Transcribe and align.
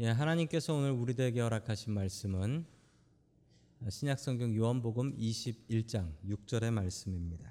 예, 0.00 0.10
하나님께서 0.10 0.74
오늘 0.74 0.92
우리들에게 0.92 1.40
허락하신 1.40 1.92
말씀은 1.92 2.64
신약성경 3.88 4.54
요한복음 4.54 5.16
21장 5.16 6.12
6절의 6.24 6.70
말씀입니다. 6.70 7.50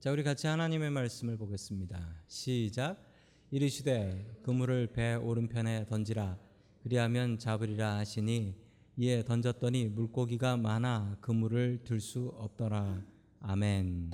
자, 0.00 0.10
우리 0.10 0.22
같이 0.22 0.46
하나님의 0.46 0.88
말씀을 0.88 1.36
보겠습니다. 1.36 2.22
시작. 2.26 3.04
이르시되 3.50 4.40
그물을 4.44 4.86
배 4.94 5.12
오른편에 5.12 5.84
던지라 5.84 6.38
그리하면 6.84 7.38
잡으리라 7.38 7.98
하시니 7.98 8.54
이에 8.96 9.22
던졌더니 9.22 9.88
물고기가 9.88 10.56
많아 10.56 11.18
그물을 11.20 11.80
들 11.84 12.00
수 12.00 12.32
없더라. 12.38 13.04
아멘. 13.40 14.12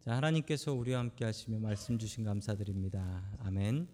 자, 0.00 0.14
하나님께서 0.14 0.74
우리와 0.74 0.98
함께 1.00 1.24
하시며 1.24 1.58
말씀 1.58 1.98
주신 1.98 2.22
감사드립니다. 2.22 3.34
아멘. 3.38 3.88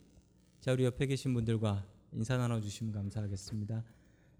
자, 0.58 0.72
우리 0.72 0.82
옆에 0.82 1.06
계신 1.06 1.32
분들과 1.32 1.99
인사 2.12 2.36
나눠 2.36 2.60
주시면 2.60 2.92
감사하겠습니다. 2.92 3.84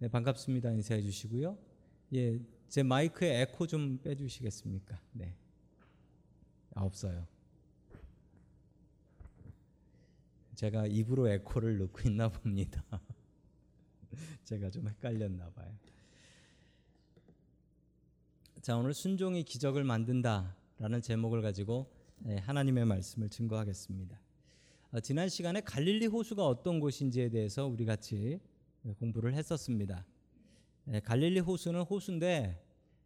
네, 0.01 0.09
반갑습니다. 0.09 0.70
인사해 0.73 1.02
주시고요. 1.02 1.56
예, 2.15 2.41
제 2.69 2.83
마이크에 2.83 3.43
에코 3.43 3.66
좀 3.66 3.98
빼 4.02 4.15
주시겠습니까? 4.16 5.01
네. 5.12 5.37
아, 6.74 6.83
없어요. 6.83 7.27
제가 10.55 10.87
입으로 10.87 11.29
에코를 11.29 11.79
넣고 11.79 12.09
있나 12.09 12.29
봅니다. 12.29 12.84
제가 14.45 14.71
좀 14.71 14.88
헷갈렸나 14.88 15.51
봐요. 15.51 15.74
자, 18.60 18.77
오늘 18.77 18.93
순종이 18.93 19.43
기적을 19.45 19.84
만든다라는 19.84 21.01
제목을 21.02 21.41
가지고 21.41 21.91
네, 22.18 22.37
하나님의 22.38 22.84
말씀을 22.84 23.30
증거하겠습니다. 23.30 24.21
어, 24.92 24.98
지난 24.98 25.28
시간에 25.28 25.60
갈릴리 25.60 26.06
호수가 26.06 26.44
어떤 26.44 26.80
곳인지에 26.80 27.28
대해서 27.28 27.65
우리 27.65 27.84
같이 27.84 28.40
공부를 28.98 29.34
했었습니다. 29.34 30.04
예, 30.88 30.98
갈릴리 30.98 31.38
호수는 31.38 31.82
호수인데 31.82 32.60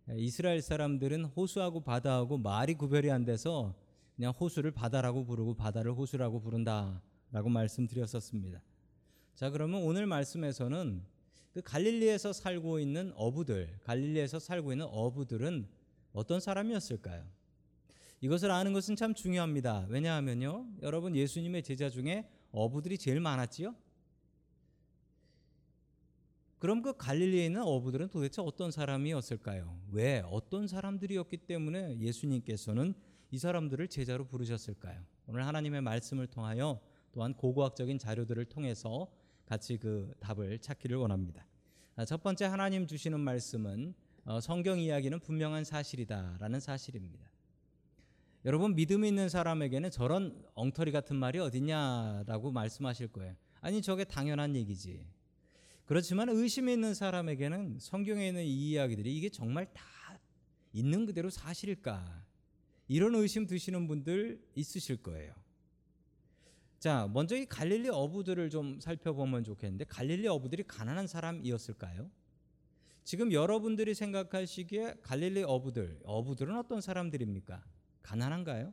예, 0.08 0.16
이스라엘 0.16 0.62
사람들은 0.62 1.26
호수하고 1.26 1.80
바다하고 1.80 2.38
말이 2.38 2.72
구별이 2.72 3.10
안 3.10 3.26
돼서 3.26 3.74
그냥 4.16 4.32
호수를 4.32 4.70
바다라고 4.70 5.26
부르고 5.26 5.56
바다를 5.56 5.92
호수라고 5.92 6.40
부른다라고 6.40 7.50
말씀드렸었습니다. 7.50 8.62
자, 9.34 9.50
그러면 9.50 9.82
오늘 9.82 10.06
말씀에서는 10.06 11.02
그 11.52 11.60
갈릴리에서 11.60 12.32
살고 12.32 12.78
있는 12.78 13.12
어부들, 13.14 13.80
갈릴리에서 13.82 14.38
살고 14.38 14.72
있는 14.72 14.86
어부들은 14.86 15.68
어떤 16.14 16.40
사람이었을까요? 16.40 17.26
이것을 18.24 18.50
아는 18.50 18.72
것은 18.72 18.96
참 18.96 19.12
중요합니다. 19.12 19.84
왜냐하면요, 19.90 20.66
여러분 20.80 21.14
예수님의 21.14 21.62
제자 21.62 21.90
중에 21.90 22.26
어부들이 22.52 22.96
제일 22.96 23.20
많았지요. 23.20 23.74
그럼 26.58 26.80
그 26.80 26.96
갈릴리에 26.96 27.44
있는 27.44 27.60
어부들은 27.60 28.08
도대체 28.08 28.40
어떤 28.40 28.70
사람이었을까요? 28.70 29.78
왜 29.90 30.22
어떤 30.24 30.66
사람들이었기 30.66 31.36
때문에 31.36 31.98
예수님께서는 31.98 32.94
이 33.30 33.36
사람들을 33.36 33.88
제자로 33.88 34.26
부르셨을까요? 34.26 35.04
오늘 35.26 35.46
하나님의 35.46 35.82
말씀을 35.82 36.26
통하여 36.26 36.80
또한 37.12 37.34
고고학적인 37.34 37.98
자료들을 37.98 38.42
통해서 38.46 39.12
같이 39.44 39.76
그 39.76 40.14
답을 40.20 40.60
찾기를 40.60 40.96
원합니다. 40.96 41.46
아, 41.94 42.06
첫 42.06 42.22
번째 42.22 42.46
하나님 42.46 42.86
주시는 42.86 43.20
말씀은 43.20 43.92
어, 44.24 44.40
성경 44.40 44.80
이야기는 44.80 45.20
분명한 45.20 45.64
사실이다라는 45.64 46.60
사실입니다. 46.60 47.33
여러분 48.44 48.74
믿음 48.74 49.06
있는 49.06 49.30
사람에게는 49.30 49.90
저런 49.90 50.44
엉터리 50.54 50.92
같은 50.92 51.16
말이 51.16 51.38
어딨냐라고 51.38 52.50
말씀하실 52.50 53.08
거예요. 53.08 53.34
아니 53.60 53.80
저게 53.80 54.04
당연한 54.04 54.54
얘기지. 54.54 55.06
그렇지만 55.86 56.28
의심 56.28 56.68
있는 56.68 56.92
사람에게는 56.92 57.78
성경에 57.80 58.28
있는 58.28 58.44
이 58.44 58.70
이야기들이 58.70 59.16
이게 59.16 59.30
정말 59.30 59.72
다 59.72 59.82
있는 60.74 61.06
그대로 61.06 61.30
사실일까? 61.30 62.22
이런 62.88 63.14
의심 63.14 63.46
드시는 63.46 63.86
분들 63.86 64.42
있으실 64.54 65.02
거예요. 65.02 65.32
자, 66.78 67.08
먼저 67.14 67.34
이 67.34 67.46
갈릴리 67.46 67.88
어부들을 67.88 68.50
좀 68.50 68.78
살펴보면 68.78 69.44
좋겠는데 69.44 69.86
갈릴리 69.86 70.28
어부들이 70.28 70.64
가난한 70.64 71.06
사람이었을까요? 71.06 72.10
지금 73.04 73.32
여러분들이 73.32 73.94
생각하시기에 73.94 74.96
갈릴리 75.00 75.44
어부들, 75.44 76.00
어부들은 76.04 76.58
어떤 76.58 76.82
사람들입니까? 76.82 77.62
가난한가요? 78.04 78.72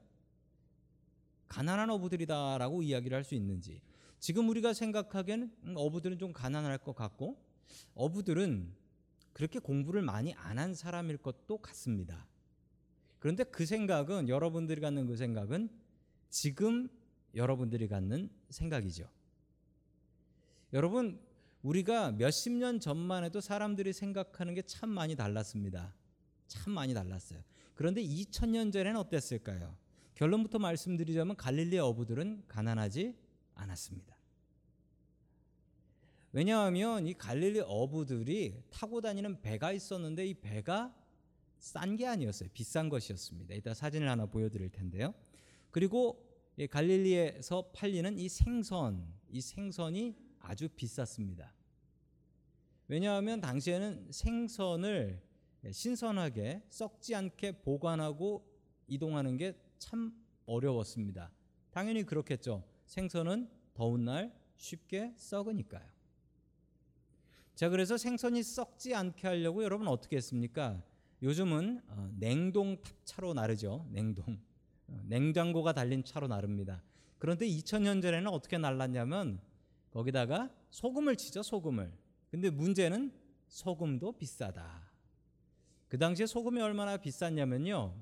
가난한 1.48 1.90
어부들이다라고 1.90 2.84
이야기를 2.84 3.16
할 3.18 3.24
수 3.24 3.34
있는지 3.36 3.82
지금 4.20 4.48
우리가 4.50 4.74
생각하기에는 4.74 5.52
음, 5.64 5.74
어부들은 5.76 6.20
좀 6.20 6.32
가난할 6.32 6.78
것 6.78 6.94
같고 6.94 7.42
어부들은 7.96 8.72
그렇게 9.34 9.58
공부를 9.60 10.02
많이 10.04 10.34
안 10.36 10.60
한 10.60 10.76
사람일 10.76 11.18
것도 11.18 11.58
같습니다. 11.58 12.28
그런데 13.20 13.44
그 13.44 13.66
생각은 13.66 14.30
여러분들이 14.30 14.82
갖는 14.82 15.08
그 15.08 15.16
생각은 15.16 15.70
지금 16.30 16.90
여러분들이 17.34 17.88
갖는 17.88 18.30
생각이죠. 18.50 19.10
여러분 20.74 21.20
우리가 21.64 22.12
몇십 22.12 22.52
년 22.54 22.80
전만 22.80 23.24
해도 23.24 23.40
사람들이 23.42 23.94
생각하는 23.94 24.54
게 24.54 24.62
참 24.64 24.90
많이 24.90 25.16
달랐습니다. 25.16 25.94
참 26.52 26.74
많이 26.74 26.94
달랐어요. 26.94 27.42
그런데 27.76 28.04
2000년 28.04 28.74
전에는 28.74 29.00
어땠을까요? 29.00 29.78
결론부터 30.16 30.60
말씀드리자면 30.60 31.38
갈릴리 31.38 31.80
어부들은 31.80 32.44
가난하지 32.48 33.16
않았습니다. 33.56 34.18
왜냐하면 36.34 37.08
이 37.08 37.14
갈릴리 37.14 37.62
어부들이 37.66 38.64
타고 38.70 39.00
다니는 39.00 39.42
배가 39.42 39.72
있었는데 39.72 40.28
이 40.28 40.34
배가 40.34 40.94
싼 41.58 41.96
게 41.96 42.06
아니었어요. 42.06 42.50
비싼 42.54 42.90
것이었습니다. 42.90 43.54
이따 43.56 43.74
사진을 43.74 44.10
하나 44.10 44.26
보여드릴 44.26 44.70
텐데요. 44.70 45.14
그리고 45.70 46.28
갈릴리에서 46.70 47.72
팔리는 47.74 48.18
이 48.18 48.28
생선, 48.28 49.08
이 49.30 49.40
생선이 49.40 50.16
아주 50.40 50.68
비쌌습니다. 50.70 51.54
왜냐하면 52.88 53.40
당시에는 53.40 54.12
생선을 54.12 55.31
신선하게 55.70 56.64
썩지 56.70 57.14
않게 57.16 57.62
보관하고 57.62 58.46
이동하는 58.88 59.38
게 59.38 59.56
참 59.82 60.14
어려웠습니다. 60.46 61.32
당연히 61.72 62.04
그렇겠죠. 62.04 62.64
생선은 62.86 63.50
더운 63.74 64.06
날 64.06 64.32
쉽게 64.56 65.14
썩으니까요. 65.18 65.84
자, 67.56 67.70
그래서 67.70 67.98
생선이 67.98 68.44
썩지 68.44 68.94
않게 68.94 69.28
하려고 69.28 69.64
여러분 69.64 69.88
어떻게 69.88 70.18
했습니까? 70.18 70.82
요즘은 71.24 71.82
어, 71.88 72.10
냉동 72.18 72.78
차로 73.04 73.34
나르죠. 73.34 73.88
냉동. 73.90 74.40
어, 74.88 75.02
냉장고가 75.06 75.74
달린 75.74 76.04
차로 76.04 76.28
나릅니다. 76.28 76.84
그런데 77.18 77.48
2000년 77.48 78.02
전에는 78.02 78.28
어떻게 78.28 78.58
날랐냐면 78.58 79.40
거기다가 79.90 80.50
소금을 80.70 81.16
치죠, 81.16 81.42
소금을. 81.44 81.92
근데 82.30 82.50
문제는 82.50 83.12
소금도 83.48 84.14
비싸다. 84.14 84.91
그 85.92 85.98
당시에 85.98 86.26
소금이 86.26 86.62
얼마나 86.62 86.96
비쌌냐면요. 86.96 87.94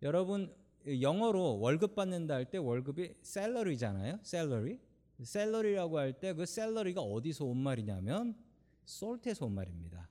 여러분 0.00 0.54
영어로 0.86 1.58
월급 1.58 1.96
받는다 1.96 2.34
할 2.36 2.44
때 2.44 2.56
월급이 2.56 3.14
셀러리잖아요. 3.20 4.20
셀러리. 4.22 4.78
셀러리라고 5.20 5.98
할 5.98 6.12
때그 6.12 6.46
셀러리가 6.46 7.00
어디서 7.00 7.46
온 7.46 7.56
말이냐면 7.56 8.36
salt에서 8.84 9.46
온 9.46 9.56
말입니다. 9.56 10.08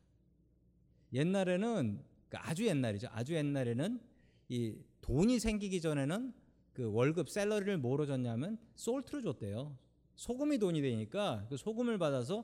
옛날에는 1.14 2.04
그 2.28 2.38
아주 2.38 2.68
옛날이죠. 2.68 3.08
아주 3.12 3.34
옛날에는 3.34 4.02
이 4.50 4.76
돈이 5.00 5.40
생기기 5.40 5.80
전에는 5.80 6.34
그 6.74 6.92
월급 6.92 7.30
셀러리를 7.30 7.78
뭐로 7.78 8.08
줬냐면 8.08 8.58
솔트로 8.76 9.22
줬대요. 9.22 9.74
소금이 10.18 10.58
돈이 10.58 10.82
되니까 10.82 11.46
그 11.48 11.56
소금을 11.56 11.98
받아서 11.98 12.44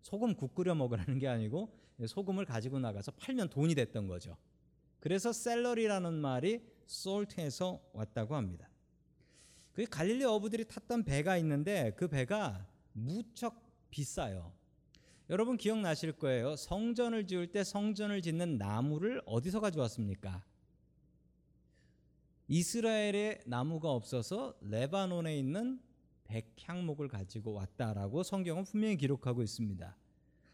소금 0.00 0.34
국 0.34 0.54
끓여 0.54 0.74
먹으라는 0.74 1.18
게 1.18 1.28
아니고 1.28 1.81
소금을 2.06 2.44
가지고 2.44 2.78
나가서 2.78 3.12
팔면 3.12 3.50
돈이 3.50 3.74
됐던 3.74 4.08
거죠. 4.08 4.36
그래서 5.00 5.32
셀러리라는 5.32 6.14
말이 6.14 6.62
솔트에서 6.86 7.82
왔다고 7.92 8.36
합니다. 8.36 8.68
그 9.72 9.84
갈릴리 9.84 10.24
어부들이 10.24 10.66
탔던 10.66 11.04
배가 11.04 11.36
있는데 11.38 11.92
그 11.96 12.08
배가 12.08 12.66
무척 12.92 13.62
비싸요. 13.90 14.52
여러분 15.30 15.56
기억나실 15.56 16.12
거예요. 16.12 16.56
성전을 16.56 17.26
지을 17.26 17.52
때 17.52 17.64
성전을 17.64 18.20
짓는 18.22 18.58
나무를 18.58 19.22
어디서 19.24 19.60
가져왔습니까? 19.60 20.44
이스라엘에 22.48 23.40
나무가 23.46 23.90
없어서 23.90 24.54
레바논에 24.60 25.38
있는 25.38 25.80
백향목을 26.24 27.08
가지고 27.08 27.54
왔다라고 27.54 28.22
성경은 28.22 28.64
분명히 28.64 28.96
기록하고 28.96 29.42
있습니다. 29.42 29.96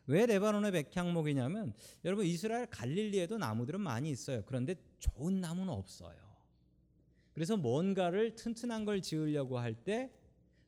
왜 0.08 0.26
레바논의 0.26 0.72
백향목이냐면 0.72 1.75
여러분 2.05 2.25
이스라엘 2.26 2.66
갈릴리에도 2.66 3.38
나무들은 3.38 3.81
많이 3.81 4.10
있어요. 4.10 4.43
그런데 4.46 4.75
좋은 4.99 5.40
나무는 5.40 5.72
없어요. 5.72 6.16
그래서 7.34 7.56
뭔가를 7.56 8.34
튼튼한 8.34 8.84
걸 8.84 9.00
지으려고 9.00 9.58
할 9.58 9.75
때 9.75 10.10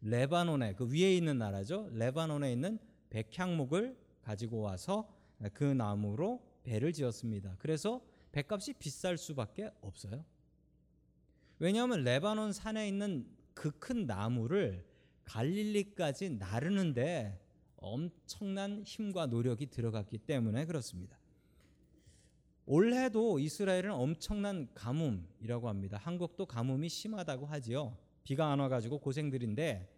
레바논에 0.03 0.75
그 0.75 0.87
위에 0.91 1.15
있는 1.17 1.39
나라죠. 1.39 1.91
레바논에 1.93 2.53
있는 2.53 2.79
백향목을 3.11 3.97
가지고 4.23 4.61
와서 4.61 5.13
그 5.53 5.65
나무로 5.65 6.43
배를 6.63 6.93
지었습니다. 6.93 7.57
그래서 7.59 8.01
배값이 8.33 8.75
비쌀 8.75 9.19
수밖에 9.19 9.71
없어요. 9.81 10.25
왜냐하면 11.59 12.05
레바논 12.05 12.53
산에 12.53 12.87
있는 12.89 13.27
그 13.55 13.73
큰 13.73 14.07
나무를 14.07 14.87
갈릴리까지 15.25 16.31
나르는데 16.31 17.39
엄청난 17.81 18.85
힘과 18.85 19.27
노력이 19.27 19.67
들어갔기 19.67 20.19
때문에 20.19 20.67
그렇습니다. 20.67 21.19
올해도 22.67 23.41
이스라엘은 23.41 23.91
엄청난 23.91 24.69
가뭄이라고 24.75 25.69
합니다. 25.69 25.99
한국도 26.01 26.47
가뭄이 26.47 26.89
심하다고 26.89 27.47
하지요. 27.47 27.97
비가 28.23 28.53
안 28.53 28.61
와가지고 28.61 29.01
고생들인데 29.01 29.93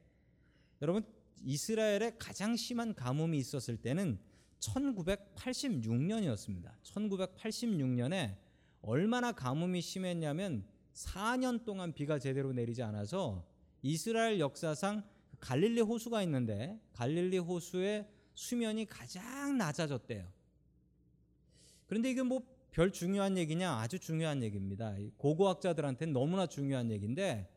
여러분 0.80 1.04
이스라엘에 1.44 2.16
가장 2.18 2.56
심한 2.56 2.94
가뭄이 2.94 3.36
있었을 3.36 3.76
때는 3.76 4.18
1986년이었습니다. 4.60 6.72
1986년에 6.82 8.36
얼마나 8.80 9.32
가뭄이 9.32 9.80
심했냐면 9.80 10.64
4년 10.94 11.64
동안 11.64 11.92
비가 11.92 12.18
제대로 12.18 12.52
내리지 12.52 12.82
않아서 12.82 13.46
이스라엘 13.82 14.40
역사상 14.40 15.04
갈릴리 15.42 15.82
호수가 15.82 16.22
있는데 16.22 16.80
갈릴리 16.94 17.38
호수의 17.38 18.08
수면이 18.34 18.86
가장 18.86 19.58
낮아졌대요. 19.58 20.26
그런데 21.86 22.10
이게 22.10 22.22
뭐 22.22 22.52
별 22.72 22.90
중요한 22.90 23.36
얘기냐? 23.36 23.70
아주 23.70 23.98
중요한 23.98 24.42
얘기입니다. 24.42 24.96
고고학자들한테는 25.18 26.14
너무나 26.14 26.46
중요한 26.46 26.90
얘기인데 26.90 27.54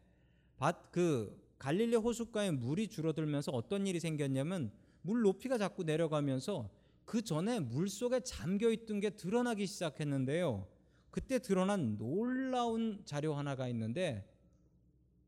그 0.92 1.42
갈릴리 1.58 1.96
호숫가에 1.96 2.52
물이 2.52 2.90
줄어들면서 2.90 3.54
어떤 3.54 3.88
일이 3.88 4.02
생겼냐면 4.02 4.74
물 5.02 5.22
높이가 5.22 5.58
자꾸 5.58 5.84
내려가면서 5.84 6.70
그 7.06 7.22
전에 7.22 7.62
물 7.62 7.88
속에 7.88 8.20
잠겨 8.22 8.70
있던 8.72 9.00
게 9.00 9.12
드러나기 9.12 9.66
시작했는데요. 9.66 10.68
그때 11.12 11.40
드러난 11.40 11.98
놀라운 11.98 13.02
자료 13.06 13.36
하나가 13.36 13.70
있는데 13.70 14.30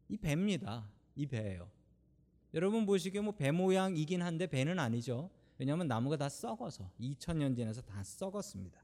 이 0.09 0.17
배입니다. 0.17 0.85
이 1.15 1.25
배예요. 1.27 1.69
여러분 2.57 2.87
보시기에 2.87 3.21
뭐 3.21 3.33
배 3.33 3.51
모양이긴 3.51 4.23
한데 4.23 4.47
배는 4.47 4.79
아니죠. 4.79 5.29
왜냐하면 5.59 5.87
나무가 5.87 6.17
다 6.17 6.27
썩어서 6.27 6.89
2000년 6.99 7.55
지나서 7.55 7.83
다 7.83 8.03
썩었습니다. 8.03 8.83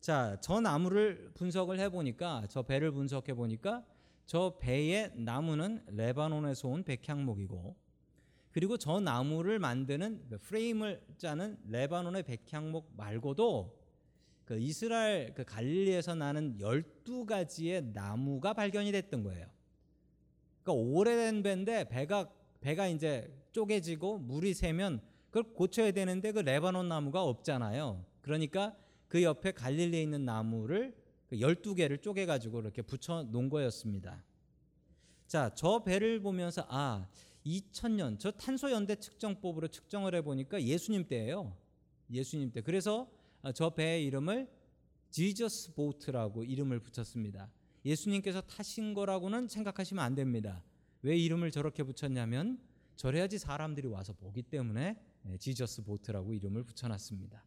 자, 0.00 0.36
저 0.40 0.60
나무를 0.60 1.30
분석을 1.34 1.78
해보니까 1.78 2.48
저 2.48 2.62
배를 2.64 2.90
분석해 2.90 3.34
보니까 3.34 3.84
저 4.26 4.58
배의 4.58 5.12
나무는 5.14 5.84
레바논에서 5.86 6.66
온 6.66 6.82
백향목이고 6.82 7.76
그리고 8.50 8.76
저 8.76 8.98
나무를 8.98 9.60
만드는 9.60 10.24
그 10.28 10.38
프레임을 10.38 11.06
짜는 11.18 11.58
레바논의 11.68 12.24
백향목 12.24 12.94
말고도 12.96 13.78
그 14.44 14.58
이스라엘 14.58 15.32
그 15.34 15.44
갈릴리에서 15.44 16.16
나는 16.16 16.58
12가지의 16.58 17.92
나무가 17.92 18.54
발견이 18.54 18.90
됐던 18.90 19.22
거예요. 19.22 19.46
그러니까 20.64 20.72
오래된 20.72 21.44
배인데 21.44 21.88
배가 21.88 22.28
배가 22.60 22.88
이제 22.88 23.32
쪼개지고 23.52 24.18
물이 24.18 24.54
새면 24.54 25.00
그걸 25.30 25.52
고쳐야 25.54 25.90
되는데 25.90 26.32
그 26.32 26.40
레바논 26.40 26.88
나무가 26.88 27.22
없잖아요. 27.22 28.04
그러니까 28.22 28.76
그 29.08 29.22
옆에 29.22 29.52
갈릴리에 29.52 30.02
있는 30.02 30.24
나무를 30.24 30.96
12개를 31.32 31.96
그 31.96 32.00
쪼개 32.00 32.26
가지고 32.26 32.60
이렇게 32.60 32.82
붙여 32.82 33.22
놓은 33.22 33.48
거였습니다. 33.48 34.24
자, 35.26 35.50
저 35.54 35.82
배를 35.82 36.20
보면서 36.20 36.64
아, 36.68 37.06
2000년 37.44 38.18
저 38.18 38.30
탄소 38.30 38.70
연대 38.70 38.96
측정법으로 38.96 39.68
측정을 39.68 40.14
해 40.14 40.22
보니까 40.22 40.62
예수님 40.62 41.06
때예요. 41.08 41.56
예수님 42.10 42.52
때. 42.52 42.60
그래서 42.60 43.08
저 43.54 43.70
배의 43.70 44.04
이름을 44.06 44.48
지저스 45.10 45.74
보트라고 45.74 46.44
이름을 46.44 46.80
붙였습니다. 46.80 47.50
예수님께서 47.84 48.40
타신 48.42 48.94
거라고는 48.94 49.48
생각하시면 49.48 50.04
안 50.04 50.14
됩니다. 50.14 50.62
왜 51.06 51.16
이름을 51.16 51.52
저렇게 51.52 51.84
붙였냐면 51.84 52.58
저래야지 52.96 53.38
사람들이 53.38 53.86
와서 53.86 54.12
보기 54.12 54.42
때문에 54.42 55.00
지저스 55.38 55.84
보트라고 55.84 56.34
이름을 56.34 56.64
붙여놨습니다. 56.64 57.44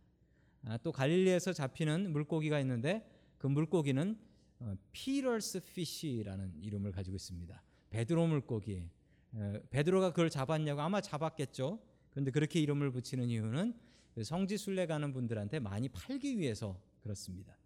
아, 0.64 0.78
또 0.78 0.94
갈릴리에서 0.94 1.52
잡히는 1.52 2.14
물고기가 2.14 2.58
있는데 2.62 3.06
그 3.38 3.48
물고기는 3.48 4.18
어, 4.62 4.76
피러스 4.94 5.60
피쉬라는 5.60 6.54
이름을 6.62 6.94
가지고 6.94 7.18
있습니다. 7.18 7.62
베드로 7.90 8.28
물고기. 8.28 8.90
어, 9.34 9.54
베드로가 9.70 10.12
그걸 10.12 10.30
잡았냐고 10.30 10.80
아마 10.80 11.02
잡았겠죠. 11.02 11.82
그런데 12.12 12.32
그렇게 12.32 12.62
이름을 12.62 12.92
붙이는 12.92 13.30
이유는 13.30 13.74
그 14.16 14.24
성지 14.24 14.58
순례 14.58 14.86
가는 14.86 15.12
분들한테 15.12 15.60
많이 15.60 15.90
팔기 15.90 16.40
위해서 16.40 16.80
그렇습니다. 17.02 17.58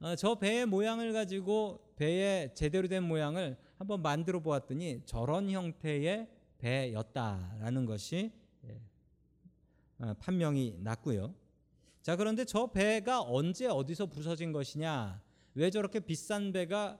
어, 0.00 0.14
저 0.14 0.36
배의 0.36 0.66
모양을 0.66 1.12
가지고 1.12 1.80
배의 1.96 2.54
제대로 2.54 2.86
된 2.86 3.02
모양을 3.02 3.56
한번 3.76 4.00
만들어 4.00 4.40
보았더니 4.40 5.02
저런 5.04 5.50
형태의 5.50 6.28
배였다라는 6.58 7.84
것이 7.84 8.32
예, 8.64 8.80
판명이 10.20 10.78
났고요. 10.80 11.34
자, 12.02 12.16
그런데 12.16 12.44
저 12.44 12.68
배가 12.68 13.22
언제 13.22 13.66
어디서 13.66 14.06
부서진 14.06 14.52
것이냐? 14.52 15.20
왜 15.54 15.70
저렇게 15.70 16.00
비싼 16.00 16.52
배가 16.52 16.98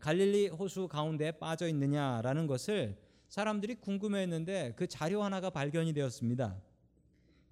갈릴리 0.00 0.48
호수 0.48 0.88
가운데에 0.88 1.32
빠져 1.32 1.68
있느냐라는 1.68 2.46
것을 2.46 2.96
사람들이 3.28 3.76
궁금해했는데 3.76 4.74
그 4.76 4.86
자료 4.86 5.22
하나가 5.22 5.50
발견이 5.50 5.92
되었습니다. 5.92 6.60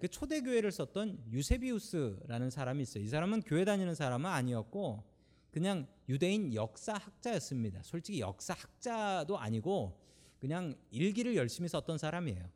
그 0.03 0.09
초대 0.09 0.41
교회를 0.41 0.69
썼던 0.73 1.27
유세비우스라는 1.31 2.49
사람이 2.49 2.83
있어요. 2.83 3.05
이 3.05 3.07
사람은 3.07 3.43
교회 3.43 3.63
다니는 3.63 3.95
사람은 3.95 4.29
아니었고 4.29 5.01
그냥 5.49 5.87
유대인 6.09 6.53
역사학자였습니다. 6.53 7.83
솔직히 7.83 8.19
역사학자도 8.19 9.37
아니고 9.37 9.97
그냥 10.41 10.75
일기를 10.91 11.37
열심히 11.37 11.69
썼던 11.69 11.97
사람이에요. 11.97 12.49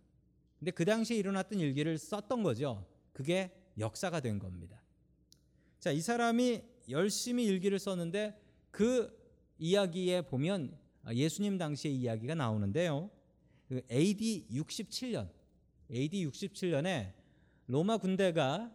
근데 0.59 0.71
그 0.71 0.83
당시에 0.83 1.15
일어났던 1.15 1.57
일기를 1.61 1.97
썼던 1.97 2.43
거죠. 2.43 2.85
그게 3.13 3.49
역사가 3.79 4.19
된 4.19 4.39
겁니다. 4.39 4.83
자, 5.79 5.93
이 5.93 6.01
사람이 6.01 6.61
열심히 6.89 7.45
일기를 7.45 7.79
썼는데 7.79 8.37
그 8.71 9.17
이야기에 9.57 10.23
보면 10.23 10.77
예수님 11.13 11.57
당시의 11.57 11.95
이야기가 11.95 12.35
나오는데요. 12.35 13.09
그 13.69 13.81
AD 13.89 14.47
67년, 14.51 15.29
AD 15.89 16.27
67년에 16.27 17.15
로마 17.67 17.97
군대가 17.97 18.71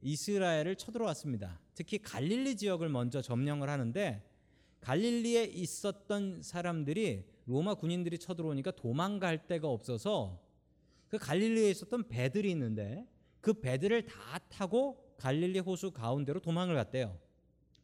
이스라엘을 0.00 0.76
쳐들어왔습니다. 0.76 1.60
특히 1.74 1.98
갈릴리 1.98 2.56
지역을 2.56 2.88
먼저 2.88 3.20
점령을 3.20 3.68
하는데 3.68 4.26
갈릴리에 4.80 5.44
있었던 5.44 6.40
사람들이 6.42 7.26
로마 7.44 7.74
군인들이 7.74 8.18
쳐들어오니까 8.18 8.70
도망갈 8.72 9.46
데가 9.46 9.68
없어서 9.68 10.40
그 11.08 11.18
갈릴리에 11.18 11.70
있었던 11.70 12.08
배들이 12.08 12.50
있는데 12.52 13.06
그 13.42 13.52
배들을 13.52 14.06
다 14.06 14.38
타고 14.48 15.14
갈릴리 15.18 15.58
호수 15.58 15.90
가운데로 15.90 16.40
도망을 16.40 16.74
갔대요. 16.74 17.18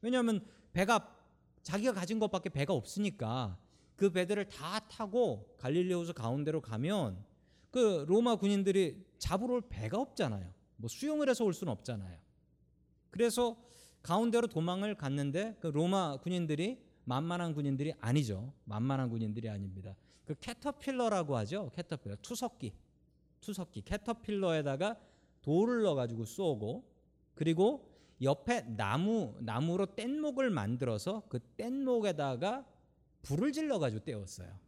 왜냐하면 0.01 0.43
배가 0.73 1.15
자기가 1.63 1.93
가진 1.93 2.19
것밖에 2.19 2.49
배가 2.49 2.73
없으니까 2.73 3.59
그 3.95 4.11
배들을 4.11 4.49
다 4.49 4.79
타고 4.89 5.55
갈릴리 5.59 5.93
호수 5.93 6.15
가운데로 6.15 6.63
가면 6.63 7.23
그 7.77 8.07
로마 8.09 8.37
군인들이 8.37 9.05
잡으러 9.19 9.53
올 9.53 9.61
배가 9.69 10.01
없잖아요. 10.01 10.51
뭐 10.77 10.89
수용을 10.89 11.29
해서 11.29 11.45
올 11.45 11.53
수는 11.53 11.71
없잖아요. 11.75 12.19
그래서 13.11 13.55
가운데로 14.01 14.47
도망을 14.47 14.95
갔는데 14.95 15.59
그 15.61 15.67
로마 15.67 16.17
군인들이 16.17 16.83
만만한 17.05 17.53
군인들이 17.53 17.93
아니죠. 18.01 18.55
만만한 18.65 19.11
군인들이 19.11 19.51
아닙니다. 19.51 19.95
그 20.25 20.35
catapult라고 20.41 21.37
하죠. 21.37 21.71
Catapult 21.75 22.17
투석기. 22.23 22.73
투석기 23.43 23.83
catapult에다가 23.83 24.99
돌을 25.43 25.83
넣어 25.83 25.95
가지고 25.95 26.25
쏘고 26.25 26.83
그리고 27.35 27.93
옆에 28.23 28.63
나무 28.63 29.35
나무로 29.41 29.85
뗏목을 29.95 30.49
만들어서 30.49 31.25
그 31.29 31.41
뗏목에다가 31.59 32.65
불을 33.21 33.53
질러 33.53 33.79
가지고 33.79 34.03
떼었어요. 34.03 34.66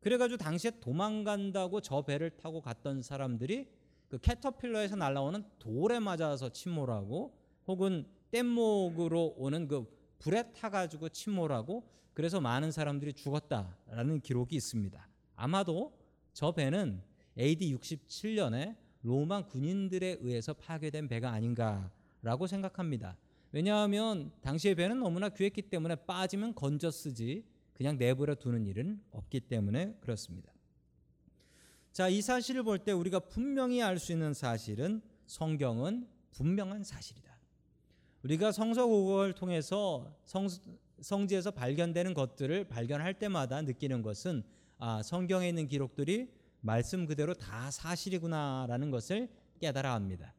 그래 0.00 0.16
가지고 0.16 0.38
당시에 0.38 0.72
도망간다고 0.80 1.80
저 1.82 2.02
배를 2.02 2.30
타고 2.30 2.60
갔던 2.60 3.02
사람들이 3.02 3.68
그 4.08 4.18
캐터필러에서 4.18 4.96
날라오는 4.96 5.44
돌에 5.58 6.00
맞아서 6.00 6.50
침몰하고 6.50 7.34
혹은 7.66 8.06
뗏목으로 8.32 9.34
오는 9.36 9.68
그 9.68 9.86
불에 10.18 10.52
타 10.52 10.70
가지고 10.70 11.08
침몰하고 11.08 11.84
그래서 12.14 12.40
많은 12.40 12.72
사람들이 12.72 13.12
죽었다라는 13.12 14.20
기록이 14.20 14.56
있습니다. 14.56 15.08
아마도 15.36 15.92
저 16.32 16.52
배는 16.52 17.02
AD 17.38 17.74
67년에 17.76 18.76
로마 19.02 19.46
군인들에 19.46 20.18
의해서 20.20 20.52
파괴된 20.54 21.08
배가 21.08 21.30
아닌가라고 21.30 22.46
생각합니다. 22.46 23.16
왜냐하면 23.52 24.32
당시의 24.42 24.74
배는 24.74 25.00
너무나 25.00 25.28
귀했기 25.28 25.62
때문에 25.62 25.94
빠지면 25.94 26.54
건져 26.54 26.90
쓰지 26.90 27.44
그냥 27.80 27.96
내버려 27.96 28.34
두는 28.34 28.66
일은 28.66 29.00
없기 29.10 29.40
때문에 29.40 29.96
그렇습니다. 30.02 30.52
자, 31.92 32.08
이 32.10 32.20
사실을 32.20 32.62
볼 32.62 32.80
때 32.84 32.92
우리가 32.92 33.20
분명히 33.20 33.82
알 33.82 33.98
수 33.98 34.12
있는 34.12 34.34
사실은 34.34 35.00
성경은 35.24 36.06
분명한 36.32 36.84
사실이다. 36.84 37.34
우리가 38.22 38.52
성서 38.52 38.86
고고를 38.86 39.32
통해서 39.32 40.14
성, 40.26 40.46
성지에서 41.00 41.52
발견되는 41.52 42.12
것들을 42.12 42.64
발견할 42.68 43.18
때마다 43.18 43.62
느끼는 43.62 44.02
것은 44.02 44.42
아, 44.76 45.02
성경에 45.02 45.48
있는 45.48 45.66
기록들이 45.66 46.30
말씀 46.60 47.06
그대로 47.06 47.32
다 47.32 47.70
사실이구나라는 47.70 48.90
것을 48.90 49.30
깨달아 49.58 49.94
합니다. 49.94 50.34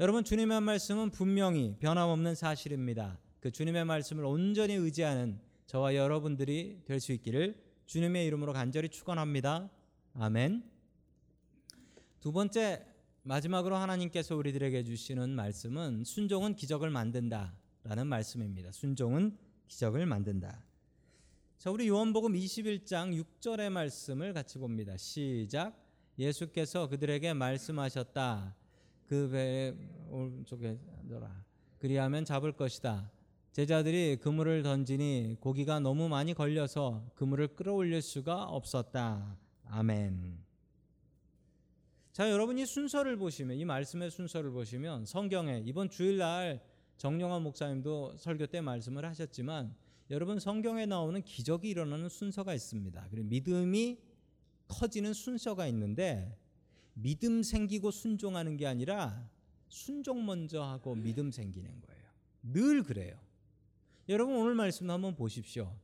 여러분 0.00 0.24
주님의 0.24 0.62
말씀은 0.62 1.10
분명히 1.10 1.76
변함없는 1.78 2.34
사실입니다. 2.34 3.18
그 3.40 3.50
주님의 3.50 3.84
말씀을 3.84 4.24
온전히 4.24 4.72
의지하는 4.72 5.38
저와 5.66 5.94
여러분들이 5.94 6.82
될 6.84 7.00
수 7.00 7.12
있기를 7.12 7.62
주님의 7.86 8.26
이름으로 8.26 8.52
간절히 8.52 8.88
축원합니다. 8.88 9.70
아멘. 10.14 10.62
두 12.20 12.32
번째 12.32 12.86
마지막으로 13.22 13.76
하나님께서 13.76 14.36
우리들에게 14.36 14.84
주시는 14.84 15.30
말씀은 15.30 16.04
순종은 16.04 16.56
기적을 16.56 16.90
만든다라는 16.90 18.06
말씀입니다. 18.06 18.72
순종은 18.72 19.36
기적을 19.68 20.06
만든다. 20.06 20.64
자, 21.58 21.70
우리 21.70 21.88
요한복음 21.88 22.34
21장 22.34 23.24
6절의 23.40 23.70
말씀을 23.70 24.34
같이 24.34 24.58
봅니다. 24.58 24.96
시작. 24.96 25.74
예수께서 26.18 26.88
그들에게 26.88 27.32
말씀하셨다. 27.32 28.54
그 29.06 29.28
배에 29.30 29.74
오른쪽에 30.10 30.78
앉아라. 31.00 31.44
그리하면 31.78 32.24
잡을 32.24 32.52
것이다. 32.52 33.10
제자들이 33.54 34.16
그물을 34.16 34.64
던지니 34.64 35.36
고기가 35.38 35.78
너무 35.78 36.08
많이 36.08 36.34
걸려서 36.34 37.08
그물을 37.14 37.54
끌어올릴 37.54 38.02
수가 38.02 38.42
없었다. 38.42 39.38
아멘. 39.66 40.38
자, 42.10 42.32
여러분 42.32 42.58
이 42.58 42.66
순서를 42.66 43.16
보시면 43.16 43.56
이 43.56 43.64
말씀의 43.64 44.10
순서를 44.10 44.50
보시면 44.50 45.06
성경에 45.06 45.62
이번 45.64 45.88
주일날 45.88 46.64
정영환 46.96 47.44
목사님도 47.44 48.16
설교 48.16 48.48
때 48.48 48.60
말씀을 48.60 49.04
하셨지만 49.04 49.72
여러분 50.10 50.40
성경에 50.40 50.84
나오는 50.84 51.22
기적이 51.22 51.70
일어나는 51.70 52.08
순서가 52.08 52.54
있습니다. 52.54 53.06
그리고 53.08 53.28
믿음이 53.28 54.00
커지는 54.66 55.12
순서가 55.12 55.68
있는데 55.68 56.36
믿음 56.94 57.44
생기고 57.44 57.92
순종하는 57.92 58.56
게 58.56 58.66
아니라 58.66 59.30
순종 59.68 60.26
먼저 60.26 60.60
하고 60.60 60.96
믿음 60.96 61.30
생기는 61.30 61.70
거예요. 61.82 62.02
늘 62.42 62.82
그래요. 62.82 63.23
여러분 64.06 64.36
오늘 64.36 64.54
말씀 64.54 64.90
한번 64.90 65.14
보십시오. 65.14 65.74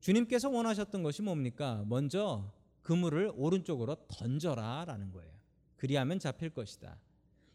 주님께서 0.00 0.50
원하셨던 0.50 1.04
것이 1.04 1.22
뭡니까? 1.22 1.84
먼저 1.86 2.52
그물을 2.82 3.32
오른쪽으로 3.36 3.94
던져라라는 4.08 5.12
거예요. 5.12 5.32
그리하면 5.76 6.18
잡힐 6.18 6.50
것이다. 6.50 6.98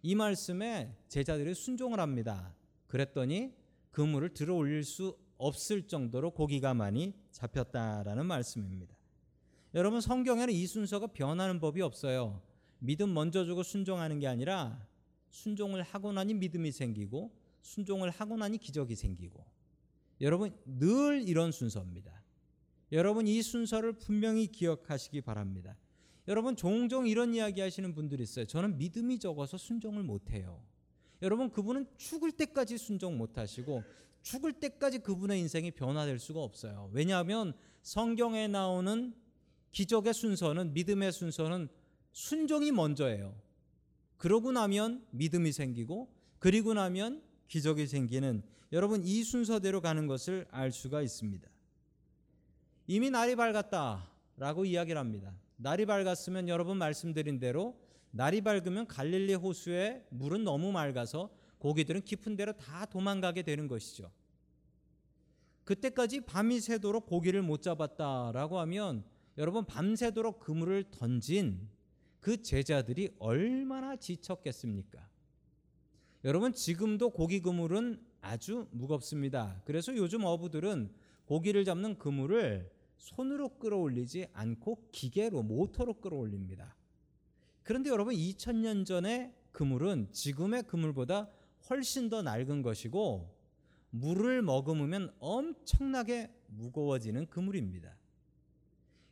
이 0.03 0.15
말씀에 0.15 0.95
제자들이 1.09 1.53
순종을 1.53 1.99
합니다. 1.99 2.55
그랬더니 2.87 3.53
그물을 3.91 4.33
들어 4.33 4.55
올릴 4.55 4.85
수 4.85 5.17
없을 5.37 5.85
정도로 5.87 6.31
고기가 6.31 6.73
많이 6.73 7.13
잡혔다라는 7.31 8.25
말씀입니다. 8.25 8.95
여러분 9.73 9.99
성경에는 9.99 10.53
이 10.53 10.65
순서가 10.65 11.07
변하는 11.07 11.59
법이 11.59 11.81
없어요. 11.81 12.41
믿음 12.79 13.13
먼저 13.13 13.43
주고 13.43 13.63
순종하는 13.63 14.19
게 14.19 14.27
아니라 14.27 14.87
순종을 15.29 15.83
하고 15.83 16.13
나니 16.13 16.33
믿음이 16.33 16.71
생기고 16.71 17.46
순종을 17.67 18.09
하고 18.09 18.37
나니 18.37 18.57
기적이 18.57 18.95
생기고 18.95 19.45
여러분 20.21 20.55
늘 20.65 21.27
이런 21.27 21.51
순서입니다. 21.51 22.23
여러분 22.93 23.27
이 23.27 23.41
순서를 23.41 23.93
분명히 23.93 24.47
기억하시기 24.47 25.21
바랍니다. 25.21 25.77
여러분 26.27 26.55
종종 26.55 27.07
이런 27.07 27.33
이야기 27.33 27.61
하시는 27.61 27.93
분들이 27.93 28.23
있어요. 28.23 28.45
저는 28.45 28.77
믿음이 28.77 29.19
적어서 29.19 29.57
순종을 29.57 30.03
못 30.03 30.31
해요. 30.31 30.63
여러분 31.21 31.51
그분은 31.51 31.87
죽을 31.97 32.31
때까지 32.31 32.77
순종 32.77 33.17
못 33.17 33.37
하시고 33.37 33.83
죽을 34.21 34.53
때까지 34.53 34.99
그분의 34.99 35.39
인생이 35.39 35.71
변화될 35.71 36.19
수가 36.19 36.41
없어요. 36.41 36.89
왜냐하면 36.93 37.53
성경에 37.81 38.47
나오는 38.47 39.13
기적의 39.71 40.13
순서는 40.13 40.73
믿음의 40.73 41.11
순서는 41.11 41.67
순종이 42.13 42.71
먼저예요. 42.71 43.35
그러고 44.15 44.51
나면 44.51 45.05
믿음이 45.11 45.51
생기고 45.51 46.09
그리고 46.39 46.73
나면 46.73 47.26
기적이 47.47 47.87
생기는 47.87 48.43
여러분 48.71 49.03
이 49.03 49.23
순서대로 49.23 49.81
가는 49.81 50.07
것을 50.07 50.45
알 50.51 50.71
수가 50.71 51.01
있습니다. 51.01 51.49
이미 52.87 53.09
날이 53.09 53.35
밝았다라고 53.35 54.65
이야기를 54.65 54.99
합니다. 54.99 55.33
날이 55.57 55.85
밝았으면 55.85 56.47
여러분 56.47 56.77
말씀드린 56.77 57.39
대로 57.39 57.79
날이 58.11 58.41
밝으면 58.41 58.87
갈릴리 58.87 59.33
호수의 59.35 60.05
물은 60.09 60.43
너무 60.43 60.71
맑아서 60.71 61.29
고기들은 61.59 62.01
깊은 62.01 62.35
데로 62.35 62.53
다 62.53 62.85
도망가게 62.85 63.41
되는 63.41 63.67
것이죠. 63.67 64.11
그때까지 65.63 66.21
밤이 66.21 66.61
새도록 66.61 67.07
고기를 67.07 67.41
못 67.41 67.61
잡았다라고 67.61 68.59
하면 68.59 69.03
여러분 69.37 69.65
밤새도록 69.65 70.39
그물을 70.39 70.85
던진 70.91 71.67
그 72.19 72.41
제자들이 72.41 73.09
얼마나 73.19 73.95
지쳤겠습니까? 73.95 75.07
여러분 76.23 76.53
지금도 76.53 77.11
고기 77.11 77.41
그물은 77.41 78.01
아주 78.21 78.67
무겁습니다. 78.71 79.61
그래서 79.65 79.95
요즘 79.95 80.23
어부들은 80.25 80.91
고기를 81.25 81.63
잡는 81.63 81.97
그물을 81.97 82.71
손으로 82.97 83.57
끌어올리지 83.59 84.27
않고 84.33 84.89
기계로 84.91 85.43
모터로 85.43 85.95
끌어올립니다. 85.95 86.75
그런데 87.63 87.89
여러분 87.89 88.15
2000년 88.15 88.85
전의 88.85 89.33
그물은 89.51 90.09
지금의 90.11 90.63
그물보다 90.63 91.29
훨씬 91.69 92.09
더 92.09 92.21
낡은 92.21 92.61
것이고 92.61 93.35
물을 93.89 94.41
머금으면 94.41 95.13
엄청나게 95.19 96.33
무거워지는 96.47 97.27
그물입니다. 97.27 97.95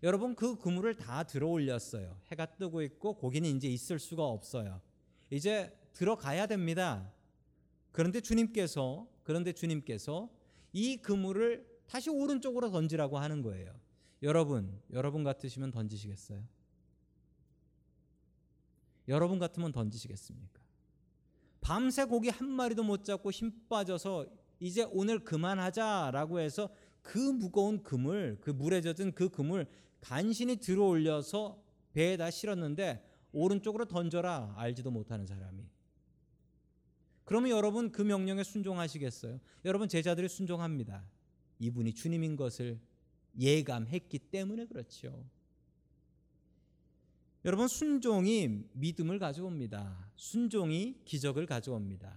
여러분 0.04 0.36
그 0.36 0.58
그물을 0.58 0.96
다 0.96 1.24
들어 1.24 1.48
올렸어요. 1.50 2.20
해가 2.28 2.46
뜨고 2.58 2.82
있고 2.84 3.14
고기는 3.14 3.50
이제 3.50 3.68
있을 3.68 4.00
수가 4.00 4.24
없어요. 4.24 4.82
이제 5.30 5.76
들어가야 5.96 6.46
됩니다. 6.46 7.12
그런데 7.92 8.22
주님께서 8.22 9.08
그런데 9.24 9.54
주님께서 9.54 10.30
이 10.72 10.98
그물을 10.98 11.66
다시 11.88 12.10
오른쪽으로 12.10 12.70
던지라고 12.70 13.18
하는 13.18 13.42
거예요. 13.42 13.74
여러분, 14.22 14.80
여러분 14.92 15.24
같으시면 15.24 15.72
던지시겠어요? 15.72 16.44
여러분 19.08 19.40
같으면 19.40 19.72
던지시겠습니까? 19.72 20.62
밤새 21.62 22.06
고기 22.06 22.30
한 22.30 22.48
마리도 22.50 22.84
못 22.84 23.04
잡고 23.04 23.32
힘 23.32 23.52
빠져서 23.68 24.28
이제 24.60 24.88
오늘 24.92 25.20
그만하자라고 25.20 26.40
해서 26.40 26.70
그 27.02 27.18
무거운 27.18 27.84
금을 27.84 28.40
그 28.42 28.50
물에 28.50 28.82
젖은 28.82 29.14
그 29.14 29.30
금을 29.30 29.68
간신히 30.02 30.58
들어 30.58 30.86
올려서 30.86 31.64
배에다 31.94 32.30
실었는데 32.32 33.04
오른쪽으로 33.32 33.86
던져라 33.86 34.54
알지도 34.58 34.92
못하는 34.92 35.26
사람이 35.26 35.75
그러면 37.26 37.52
여러분 37.52 37.92
그 37.92 38.02
명령에 38.02 38.44
순종하시겠어요? 38.44 39.40
여러분 39.66 39.90
제자들이 39.90 40.30
순종합니다. 40.30 41.04
이분이 41.60 41.94
주님인 41.94 42.36
것을 42.36 42.80
예감했기 43.40 44.20
때문에 44.20 44.66
그렇죠. 44.66 45.26
여러분 47.44 47.68
순종이 47.68 48.64
믿음을 48.74 49.20
가져옵니다. 49.20 50.10
순종이 50.16 50.96
기적을 51.06 51.46
가져옵니다. 51.46 52.16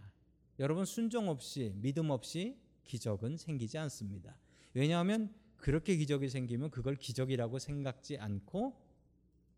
여러분 0.58 0.84
순종 0.84 1.28
없이 1.28 1.72
믿음 1.76 2.10
없이 2.10 2.56
기적은 2.84 3.36
생기지 3.36 3.78
않습니다. 3.78 4.36
왜냐하면 4.74 5.32
그렇게 5.56 5.96
기적이 5.96 6.28
생기면 6.28 6.70
그걸 6.70 6.96
기적이라고 6.96 7.58
생각지 7.58 8.16
않고 8.18 8.74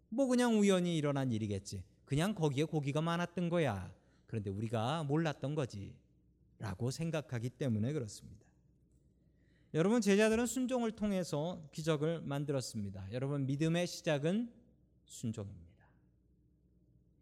뭐 0.08 0.26
그냥 0.26 0.58
우연히 0.58 0.96
일어난 0.96 1.30
일이겠지. 1.30 1.84
그냥 2.04 2.34
거기에 2.34 2.64
고기가 2.64 3.00
많았던 3.00 3.48
거야. 3.48 3.92
그런데 4.30 4.48
우리가 4.48 5.02
몰랐던 5.02 5.56
거지. 5.56 5.92
라고 6.60 6.92
생각하기 6.92 7.50
때문에 7.50 7.92
그렇습니다. 7.92 8.46
여러분 9.74 10.00
제자들은 10.00 10.46
순종을 10.46 10.92
통해서 10.92 11.68
기적을 11.72 12.20
만들었습니다. 12.20 13.08
여러분 13.10 13.44
믿음의 13.46 13.88
시작은 13.88 14.52
순종입니다. 15.04 15.84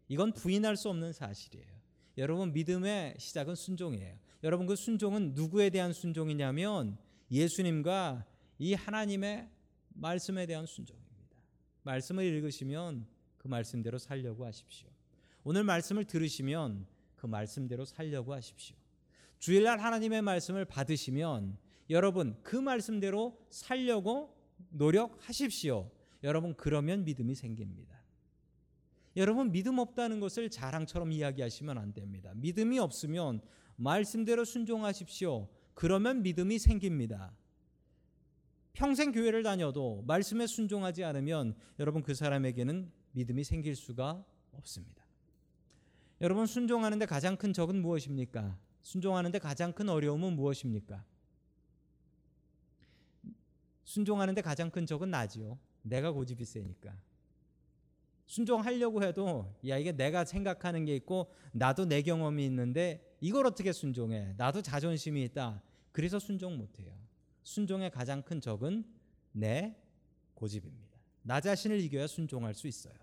이건 0.07 0.33
부인할 0.33 0.77
수 0.77 0.89
없는 0.89 1.11
사실이에요. 1.13 1.79
여러분 2.19 2.53
믿음의 2.53 3.15
시작은 3.17 3.55
순종이에요. 3.55 4.15
여러분 4.43 4.67
그 4.67 4.75
순종은 4.75 5.33
누구에 5.33 5.71
대한 5.71 5.93
순종이냐면 5.93 6.95
예수님과 7.31 8.23
이 8.59 8.75
하나님의 8.75 9.49
말씀에 9.95 10.45
대한 10.45 10.67
순종입니다. 10.67 11.37
말씀을 11.81 12.23
읽으시면 12.23 13.07
그 13.39 13.47
말씀대로 13.47 13.97
살려고 13.97 14.45
하십시오. 14.45 14.89
오늘 15.43 15.63
말씀을 15.63 16.05
들으시면 16.05 16.85
그 17.19 17.27
말씀대로 17.27 17.83
살려고 17.83 18.33
하십시오. 18.33 18.77
주일날 19.39 19.79
하나님의 19.79 20.21
말씀을 20.21 20.63
받으시면 20.63 21.57
여러분 21.89 22.37
그 22.43 22.55
말씀대로 22.55 23.37
살려고 23.49 24.35
노력하십시오. 24.69 25.91
여러분 26.23 26.55
그러면 26.55 27.03
믿음이 27.03 27.35
생깁니다. 27.35 27.99
여러분 29.17 29.51
믿음 29.51 29.79
없다는 29.79 30.21
것을 30.21 30.49
자랑처럼 30.49 31.11
이야기하시면 31.11 31.77
안 31.77 31.93
됩니다. 31.93 32.31
믿음이 32.35 32.79
없으면 32.79 33.41
말씀대로 33.75 34.45
순종하십시오. 34.45 35.49
그러면 35.73 36.21
믿음이 36.21 36.57
생깁니다. 36.57 37.35
평생 38.71 39.11
교회를 39.11 39.43
다녀도 39.43 40.03
말씀에 40.07 40.47
순종하지 40.47 41.03
않으면 41.03 41.55
여러분 41.79 42.01
그 42.01 42.13
사람에게는 42.13 42.91
믿음이 43.11 43.43
생길 43.43 43.75
수가 43.75 44.23
없습니다. 44.51 45.08
여러분 46.21 46.45
순종하는데 46.45 47.05
가장 47.05 47.37
큰 47.37 47.53
적은 47.53 47.81
무엇입니까? 47.81 48.57
순종하는데 48.81 49.39
가장 49.39 49.71
큰 49.71 49.89
어려움은 49.89 50.33
무엇입니까? 50.33 51.03
순종하는데 53.85 54.41
가장 54.41 54.69
큰 54.69 54.85
적은 54.85 55.09
나지요. 55.09 55.57
내가 55.81 56.11
고집이 56.11 56.43
세니까. 56.43 56.95
순종하려고 58.25 59.01
해도 59.03 59.55
야 59.67 59.77
이게 59.77 59.91
내가 59.91 60.23
생각하는 60.23 60.85
게 60.85 60.95
있고 60.97 61.33
나도 61.51 61.85
내 61.85 62.03
경험이 62.03 62.45
있는데 62.45 63.17
이걸 63.21 63.47
어떻게 63.47 63.71
순종해? 63.71 64.35
나도 64.37 64.61
자존심이 64.61 65.23
있다. 65.23 65.63
그래서 65.91 66.19
순종 66.19 66.57
못 66.57 66.79
해요. 66.79 66.95
순종의 67.43 67.89
가장 67.89 68.21
큰 68.21 68.39
적은 68.39 68.85
내 69.31 69.75
고집입니다. 70.35 70.99
나 71.23 71.41
자신을 71.41 71.79
이겨야 71.81 72.07
순종할 72.07 72.53
수 72.53 72.67
있어요. 72.67 72.93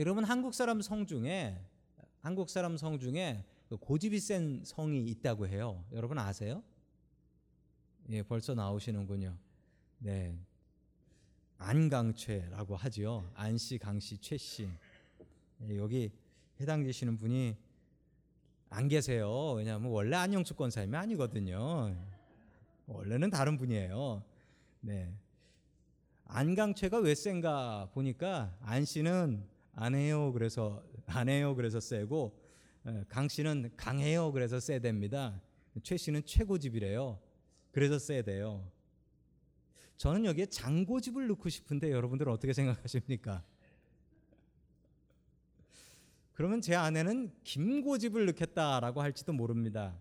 여러분 0.00 0.24
한국 0.24 0.54
사람 0.54 0.80
성 0.80 1.04
중에 1.04 1.62
한국 2.22 2.48
사람 2.48 2.78
성 2.78 2.98
중에 2.98 3.44
그 3.68 3.76
고집이 3.76 4.18
센 4.18 4.64
성이 4.64 5.04
있다고 5.04 5.46
해요. 5.46 5.84
여러분 5.92 6.18
아세요? 6.18 6.62
예, 8.08 8.22
벌써 8.22 8.54
나오시는군요. 8.54 9.36
네. 9.98 10.34
안강최라고 11.58 12.76
하지요. 12.76 13.30
안씨, 13.34 13.76
강씨, 13.76 14.16
최씨. 14.22 14.70
예, 15.68 15.76
여기 15.76 16.10
해당되시는 16.58 17.18
분이 17.18 17.54
안 18.70 18.88
계세요. 18.88 19.52
왜냐하면 19.52 19.90
원래 19.90 20.16
안영수 20.16 20.54
권사님이 20.54 20.96
아니거든요. 20.96 21.94
원래는 22.86 23.28
다른 23.28 23.58
분이에요. 23.58 24.24
네. 24.80 25.12
안강최가 26.24 27.00
왜 27.00 27.14
센가 27.14 27.90
보니까 27.92 28.56
안 28.62 28.86
씨는 28.86 29.59
안 29.72 29.94
해요. 29.94 30.32
그래서 30.32 30.82
안 31.06 31.28
해요. 31.28 31.54
그래서 31.54 31.80
세고 31.80 32.38
예, 32.86 33.04
강 33.08 33.28
씨는 33.28 33.72
강해요. 33.76 34.32
그래서 34.32 34.58
세됩니다. 34.58 35.40
최 35.82 35.96
씨는 35.96 36.24
최고집이래요. 36.24 37.20
그래서 37.72 37.98
세대요. 37.98 38.70
저는 39.96 40.24
여기에 40.24 40.46
장고집을 40.46 41.28
넣고 41.28 41.48
싶은데 41.48 41.90
여러분들은 41.90 42.32
어떻게 42.32 42.52
생각하십니까? 42.52 43.44
그러면 46.32 46.62
제 46.62 46.74
아내는 46.74 47.32
김고집을 47.44 48.24
넣겠다라고 48.26 49.02
할지도 49.02 49.34
모릅니다. 49.34 49.94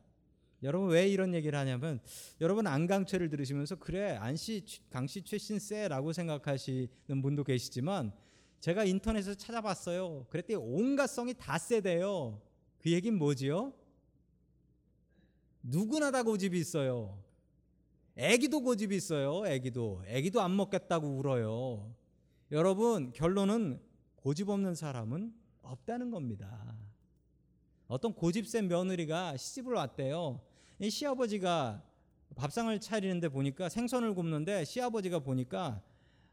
여러분 0.64 0.90
왜 0.90 1.08
이런 1.08 1.34
얘기를 1.34 1.58
하냐면 1.58 2.00
여러분 2.42 2.68
안강최를 2.68 3.30
들으시면서 3.30 3.76
그래 3.76 4.16
안씨 4.16 4.66
강씨 4.90 5.24
최신 5.24 5.60
세라고 5.60 6.14
생각하시는 6.14 7.22
분도 7.22 7.44
계시지만 7.44 8.14
제가 8.60 8.84
인터넷에서 8.84 9.36
찾아봤어요. 9.36 10.26
그랬더니 10.30 10.56
온갖성이 10.56 11.34
다 11.34 11.58
세대요. 11.58 12.42
그 12.80 12.92
얘긴 12.92 13.18
뭐지요? 13.18 13.74
누구나 15.64 16.12
다 16.12 16.24
고집이 16.24 16.58
있어요. 16.60 17.22
애기도 18.16 18.62
고집이 18.62 18.96
있어요. 18.96 19.48
애기도 19.48 20.04
애기도 20.06 20.42
안 20.42 20.56
먹겠다고 20.56 21.08
울어요. 21.08 21.94
여러분 22.52 23.14
결론은 23.14 23.82
고집 24.16 24.50
없는 24.50 24.76
사람은 24.76 25.34
없다는 25.62 26.12
겁니다. 26.12 26.76
어떤 27.88 28.14
고집 28.14 28.48
센 28.48 28.68
며느리가 28.68 29.38
시집을 29.38 29.74
왔대요. 29.74 30.42
이 30.80 30.90
시아버지가 30.90 31.84
밥상을 32.36 32.80
차리는데 32.80 33.30
보니까 33.30 33.70
생선을 33.70 34.14
굽는데 34.14 34.66
시아버지가 34.66 35.20
보니까 35.20 35.82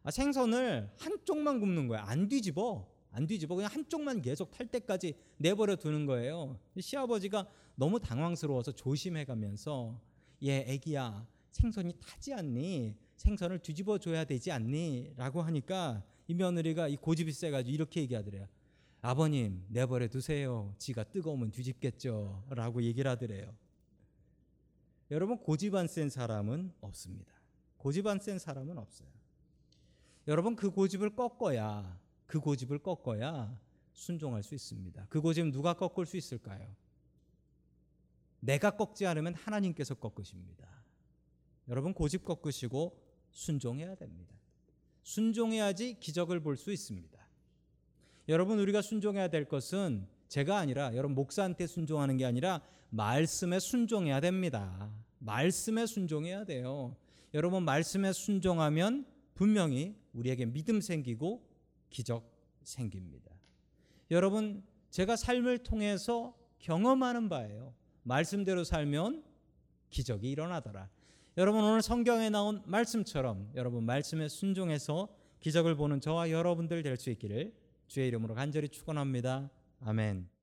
아, 0.07 0.11
생선을 0.13 0.89
한쪽만 0.99 1.59
굽는 1.59 1.89
거야. 1.89 2.05
안 2.05 2.29
뒤집어. 2.29 2.89
안 3.11 3.27
뒤집어. 3.27 3.57
그냥 3.57 3.73
한쪽만 3.73 4.23
계속 4.23 4.53
탈 4.53 4.69
때까지 4.69 5.15
내버려 5.39 5.75
두는 5.75 6.07
거예요. 6.07 6.61
시아버지가 6.79 7.49
너무 7.75 7.99
당황스러워서 7.99 8.71
조심해 8.71 9.25
가면서 9.25 10.01
얘 10.45 10.59
애기야 10.69 11.27
생선이 11.51 11.95
타지 12.01 12.35
않니? 12.35 12.95
생선을 13.17 13.59
뒤집어 13.59 13.99
줘야 13.99 14.25
되지 14.25 14.53
않니? 14.53 15.15
라고 15.17 15.43
하니까 15.43 16.05
이 16.29 16.35
며느리가 16.35 16.87
이 16.87 16.97
고집이 16.97 17.33
세가지고 17.33 17.75
이렇게 17.75 18.01
얘기하더래요. 18.03 18.47
아버님 19.03 19.65
내버려 19.71 20.07
두세요. 20.07 20.73
지가 20.79 21.03
뜨거우면 21.03 21.51
뒤집겠죠. 21.51 22.45
라고 22.51 22.81
얘기를 22.81 23.11
하더래요. 23.11 23.53
여러분 25.11 25.37
고집 25.39 25.75
안 25.75 25.89
센 25.89 26.09
사람은 26.11 26.75
없습니다. 26.81 27.33
고집 27.77 28.07
안 28.07 28.21
센 28.21 28.39
사람은 28.39 28.79
없어요. 28.79 29.09
여러분 30.29 30.57
그 30.57 30.71
고집을 30.71 31.15
꺾어야 31.15 31.99
그 32.27 32.41
고집을 32.41 32.79
꺾어야 32.81 33.59
순종할 33.93 34.43
수 34.43 34.55
있습니다. 34.55 35.07
그 35.09 35.21
고집 35.21 35.47
누가 35.53 35.75
꺾을 35.75 36.07
수 36.07 36.17
있을까요? 36.17 36.75
내가 38.41 38.71
꺾지 38.71 39.07
않으면 39.07 39.35
하나님께서 39.35 39.95
꺾으십니다. 39.95 40.69
여러분 41.69 41.95
고집 41.95 42.25
꺾으시고 42.25 43.01
순종해야 43.31 43.95
됩니다. 43.95 44.35
순종해야지 45.03 45.99
기적을 46.01 46.41
볼 46.41 46.57
수 46.57 46.73
있습니다. 46.73 47.17
여러분 48.29 48.59
우리가 48.59 48.83
순종해야 48.83 49.29
될 49.29 49.45
것은 49.49 50.09
제가 50.29 50.59
아니라 50.59 50.95
여러분 50.97 51.15
목사한테 51.15 51.67
순종하는 51.67 52.17
게 52.17 52.25
아니라 52.25 52.61
말씀에 52.91 53.61
순종해야 53.61 54.21
됩니다. 54.21 54.93
말씀에 55.19 55.87
순종해야 55.87 56.45
돼요. 56.45 56.97
여러분 57.35 57.65
말씀에 57.65 58.13
순종하면 58.13 59.07
분명히 59.35 59.97
우리에게 60.17 60.47
믿음 60.47 60.81
생기고 60.81 61.47
기적 61.91 62.31
생깁니다. 62.63 63.31
여러분 64.11 64.63
제가 64.91 65.17
삶을 65.17 65.59
통해서 65.59 66.37
경험하는 66.59 67.29
바예요. 67.29 67.75
말씀대로 68.03 68.65
살면 68.65 69.25
기적이 69.91 70.31
일어나더라. 70.31 70.89
여러분 71.37 71.65
오늘 71.65 71.83
성경에 71.83 72.31
나온 72.31 72.63
말씀처럼 72.65 73.51
여러분 73.55 73.85
말씀에 73.85 74.29
순종해서 74.29 75.09
기적을 75.41 75.75
보는 75.75 76.01
저와 76.01 76.31
여러분들 76.31 76.83
될 76.83 76.97
수 76.97 77.11
있기를 77.11 77.55
주의 77.89 78.09
이름으로 78.09 78.35
간절히 78.35 78.69
축원합니다. 78.69 79.51
아멘. 79.81 80.36